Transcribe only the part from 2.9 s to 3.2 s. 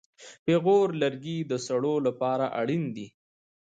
دی.